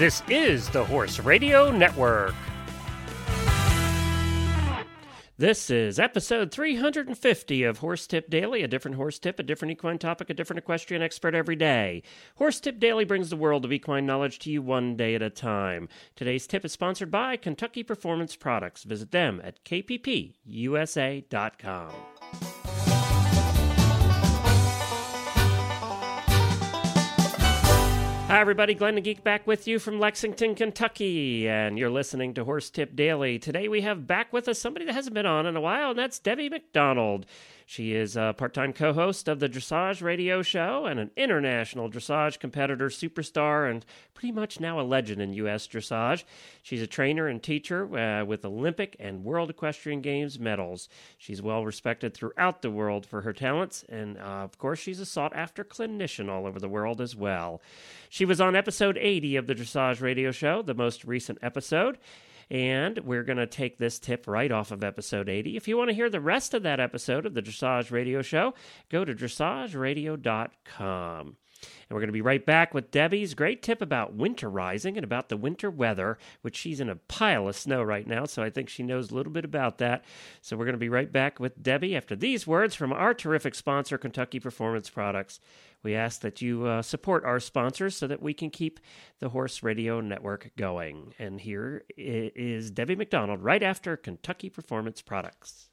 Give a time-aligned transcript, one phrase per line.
[0.00, 2.34] This is the Horse Radio Network.
[5.36, 9.98] This is episode 350 of Horse Tip Daily, a different horse tip, a different equine
[9.98, 12.02] topic, a different equestrian expert every day.
[12.36, 15.28] Horse Tip Daily brings the world of equine knowledge to you one day at a
[15.28, 15.86] time.
[16.16, 18.84] Today's tip is sponsored by Kentucky Performance Products.
[18.84, 20.32] Visit them at kppusa.com.
[28.30, 28.74] Hi, everybody.
[28.74, 32.94] Glenn the Geek back with you from Lexington, Kentucky, and you're listening to Horse Tip
[32.94, 33.40] Daily.
[33.40, 35.98] Today we have back with us somebody that hasn't been on in a while, and
[35.98, 37.26] that's Debbie McDonald.
[37.70, 41.88] She is a part time co host of the Dressage Radio Show and an international
[41.88, 45.68] dressage competitor, superstar, and pretty much now a legend in U.S.
[45.68, 46.24] dressage.
[46.64, 50.88] She's a trainer and teacher uh, with Olympic and World Equestrian Games medals.
[51.16, 55.06] She's well respected throughout the world for her talents, and uh, of course, she's a
[55.06, 57.62] sought after clinician all over the world as well.
[58.08, 61.98] She was on episode 80 of the Dressage Radio Show, the most recent episode.
[62.50, 65.56] And we're going to take this tip right off of episode 80.
[65.56, 68.54] If you want to hear the rest of that episode of the Dressage Radio Show,
[68.88, 71.36] go to dressageradio.com.
[71.62, 75.28] And we're going to be right back with Debbie's great tip about winterizing and about
[75.28, 78.68] the winter weather, which she's in a pile of snow right now, so I think
[78.68, 80.04] she knows a little bit about that.
[80.40, 83.54] So we're going to be right back with Debbie after these words from our terrific
[83.54, 85.40] sponsor, Kentucky Performance Products.
[85.82, 88.80] We ask that you uh, support our sponsors so that we can keep
[89.18, 91.14] the Horse Radio Network going.
[91.18, 95.69] And here is Debbie McDonald right after Kentucky Performance Products.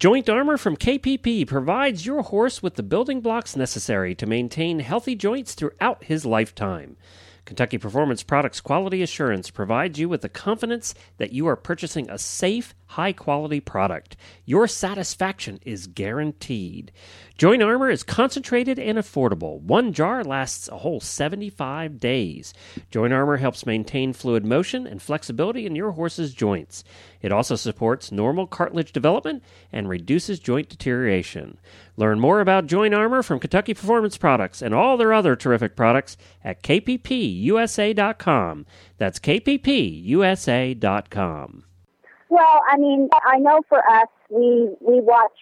[0.00, 5.14] Joint Armor from KPP provides your horse with the building blocks necessary to maintain healthy
[5.14, 6.96] joints throughout his lifetime.
[7.44, 12.18] Kentucky Performance Products Quality Assurance provides you with the confidence that you are purchasing a
[12.18, 14.16] safe, high quality product.
[14.46, 16.90] Your satisfaction is guaranteed.
[17.36, 19.60] Joint Armor is concentrated and affordable.
[19.60, 22.54] One jar lasts a whole 75 days.
[22.90, 26.84] Joint Armor helps maintain fluid motion and flexibility in your horse's joints.
[27.20, 29.42] It also supports normal cartilage development
[29.72, 31.58] and reduces joint deterioration.
[31.96, 36.16] Learn more about Joint Armor from Kentucky Performance Products and all their other terrific products
[36.44, 36.62] at
[37.42, 38.66] kppusa.com.
[38.98, 39.64] That's kppusa.com.
[42.28, 45.36] Well, I mean, I know for us, we we watch,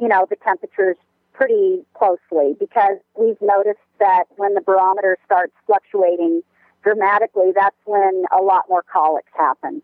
[0.00, 0.96] you know, the temperatures
[1.32, 6.42] pretty closely because we've noticed that when the barometer starts fluctuating
[6.82, 9.82] dramatically, that's when a lot more colics happen.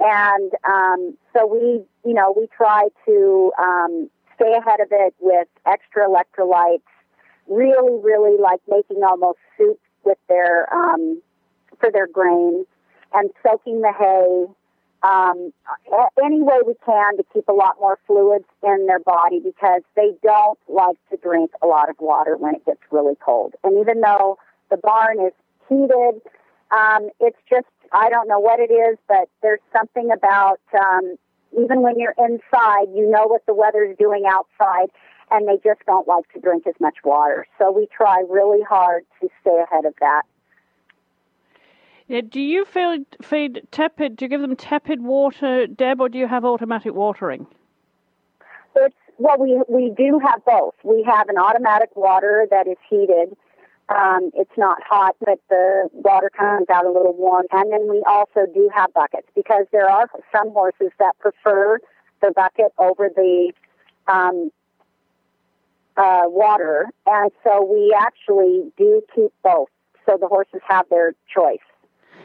[0.00, 5.48] And um, so we, you know, we try to um, stay ahead of it with
[5.66, 6.82] extra electrolytes,
[7.48, 11.20] really, really like making almost soup with their um,
[11.80, 12.66] for their grains
[13.14, 14.52] and soaking the hay
[15.02, 15.52] um,
[16.24, 20.12] any way we can to keep a lot more fluids in their body because they
[20.22, 23.54] don't like to drink a lot of water when it gets really cold.
[23.62, 24.38] And even though
[24.70, 25.32] the barn is
[25.68, 26.20] heated,
[26.70, 31.16] um, it's just, I don't know what it is, but there's something about, um,
[31.58, 34.90] even when you're inside, you know what the weather's doing outside,
[35.30, 37.46] and they just don't like to drink as much water.
[37.58, 40.22] So we try really hard to stay ahead of that.
[42.06, 44.16] Yeah, do you feed, feed tepid?
[44.16, 47.46] Do you give them tepid water, Deb, or do you have automatic watering?
[48.74, 50.74] It's well, we we do have both.
[50.84, 53.36] We have an automatic water that is heated.
[53.88, 57.46] Um, it's not hot, but the water comes out a little warm.
[57.50, 61.78] And then we also do have buckets because there are some horses that prefer
[62.20, 63.52] the bucket over the
[64.06, 64.50] um,
[65.98, 69.68] uh, water, and so we actually do keep both,
[70.06, 71.58] so the horses have their choice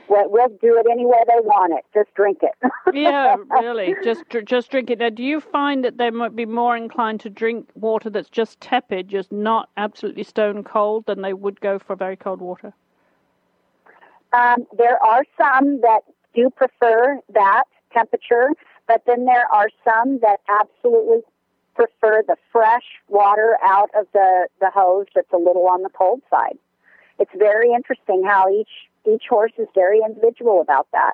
[0.07, 1.85] we'll, we'll do it any way they want it.
[1.93, 2.53] Just drink it.
[2.93, 3.95] yeah, really.
[4.03, 4.99] Just just drink it.
[4.99, 8.59] Now, do you find that they might be more inclined to drink water that's just
[8.61, 12.73] tepid, just not absolutely stone cold, than they would go for very cold water?
[14.33, 16.01] Um, there are some that
[16.33, 17.63] do prefer that
[17.93, 18.49] temperature,
[18.87, 21.21] but then there are some that absolutely
[21.75, 26.21] prefer the fresh water out of the, the hose that's a little on the cold
[26.29, 26.57] side.
[27.19, 28.69] It's very interesting how each
[29.05, 31.13] each horse is very individual about that.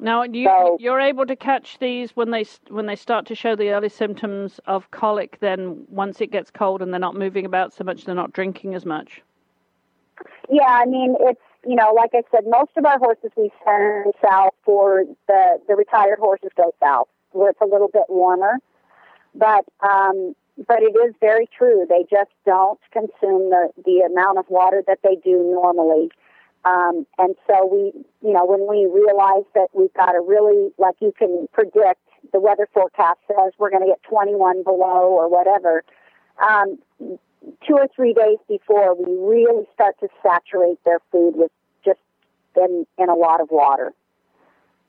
[0.00, 3.56] Now, you, so, you're able to catch these when they when they start to show
[3.56, 5.38] the early symptoms of colic.
[5.40, 8.74] Then, once it gets cold and they're not moving about so much, they're not drinking
[8.74, 9.22] as much.
[10.48, 14.14] Yeah, I mean, it's you know, like I said, most of our horses we send
[14.22, 18.58] south for the the retired horses go south where it's a little bit warmer.
[19.38, 20.34] But um,
[20.66, 21.86] but it is very true.
[21.88, 26.10] They just don't consume the the amount of water that they do normally.
[26.64, 30.96] Um, and so we, you know, when we realize that we've got a really, like
[31.00, 32.00] you can predict,
[32.32, 35.84] the weather forecast says we're going to get 21 below or whatever.
[36.42, 36.78] Um,
[37.66, 41.52] two or three days before, we really start to saturate their food with
[41.84, 42.00] just
[42.56, 43.92] in, in a lot of water.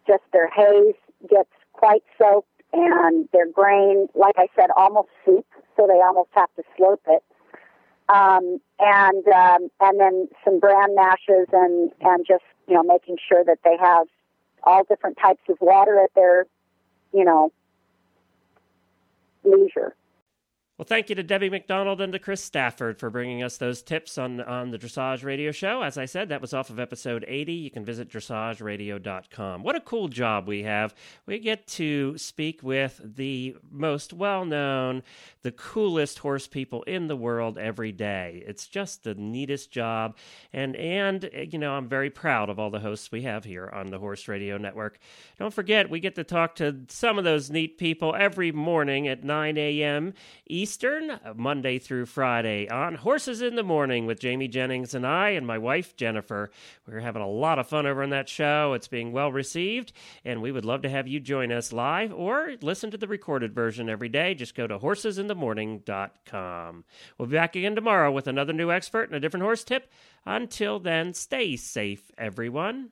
[0.08, 0.96] Just their hays
[1.30, 5.46] gets quite soaked and their grain, like I said, almost soup,
[5.76, 7.24] so they almost have to slope it.
[8.10, 13.44] Um, and um, and then some bran mashes and and just you know making sure
[13.44, 14.08] that they have
[14.64, 16.46] all different types of water at their
[17.14, 17.52] you know
[19.44, 19.96] leisure.
[20.80, 24.18] Well, thank you to Debbie McDonald and to Chris Stafford for bringing us those tips
[24.18, 25.82] on on the Dressage Radio Show.
[25.82, 27.52] As I said, that was off of episode 80.
[27.52, 29.62] You can visit dressageradio.com.
[29.62, 30.96] What a cool job we have.
[31.26, 35.04] We get to speak with the most well known,
[35.42, 38.42] the coolest horse people in the world every day.
[38.48, 40.16] It's just the neatest job.
[40.54, 43.88] And, and you know, I'm very proud of all the hosts we have here on
[43.88, 44.98] the Horse Radio Network.
[45.38, 49.26] Don't forget, we get to talk to some of those neat people every morning at
[49.26, 50.14] 9 a.m.
[50.70, 55.30] Eastern, uh, Monday through Friday, on Horses in the Morning with Jamie Jennings and I
[55.30, 56.52] and my wife, Jennifer.
[56.88, 58.74] We're having a lot of fun over on that show.
[58.74, 59.94] It's being well received,
[60.24, 63.52] and we would love to have you join us live or listen to the recorded
[63.52, 64.36] version every day.
[64.36, 66.84] Just go to horsesinthemorning.com.
[67.18, 69.92] We'll be back again tomorrow with another new expert and a different horse tip.
[70.24, 72.92] Until then, stay safe, everyone.